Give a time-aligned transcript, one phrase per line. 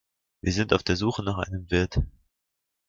[0.41, 1.99] Wir sind auf der Suche nach einem Wirt.